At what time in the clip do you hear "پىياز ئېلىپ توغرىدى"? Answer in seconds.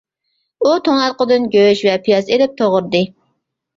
2.07-3.07